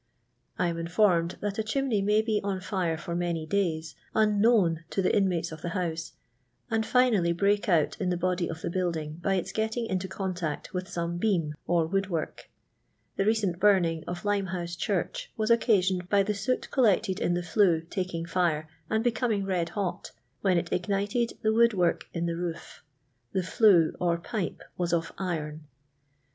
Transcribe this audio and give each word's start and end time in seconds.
I 0.57 0.65
am 0.69 0.79
informed 0.79 1.37
Ui».t 1.43 1.61
a 1.61 1.63
chimney 1.63 2.01
may 2.01 2.21
W 2.21 2.39
on 2.43 2.59
fire 2.59 2.97
for 2.97 3.15
laiuiT 3.15 3.49
<i'i3'yi* 3.53 3.93
uiikiiDWD 4.15 4.77
ta 4.89 4.99
the 5.03 5.15
inmates 5.15 5.51
of 5.51 5.61
the 5.61 5.67
faonse, 5.67 6.13
and 6.71 6.83
finally 6.83 7.35
htmk 7.35 7.63
otit 7.67 8.01
in 8.01 8.09
the 8.09 8.17
body 8.17 8.49
of 8.49 8.63
the 8.63 8.71
building 8.71 9.21
bj 9.23 9.37
iti 9.37 9.51
g<!ttiDg 9.53 9.91
ID 9.91 9.99
to 9.99 10.07
ctiDtact 10.07 10.73
with 10.73 10.87
lome 10.97 11.19
beam 11.19 11.53
or 11.67 11.87
wtjod 11.87 12.07
work. 12.07 12.49
The 13.17 13.25
rtcent 13.25 13.59
burning 13.59 14.03
of 14.07 14.23
Limehoiije 14.23 14.47
Ohurch 14.77 15.27
ii'tt* 15.37 15.55
occaiioned 15.59 16.07
hy 16.09 16.23
the 16.23 16.43
loot 16.47 16.67
colkcted 16.71 17.21
m 17.21 17.35
the 17.35 17.43
flue 17.43 17.81
taking 17.81 18.25
fire^ 18.25 18.65
and 18.89 19.05
becommg 19.05 19.45
red 19.45 19.69
hot, 19.69 20.13
when 20.41 20.57
it 20.57 20.71
igiiit<?d 20.71 21.37
the 21.43 21.53
wood' 21.53 21.75
work 21.75 22.05
in 22.11 22.25
thv 22.25 22.55
rt^if. 22.55 22.79
The 23.33 23.43
flue, 23.43 23.93
or 23.99 24.17
pipp, 24.17 24.61
wiutif 24.79 25.11
iron. 25.19 25.67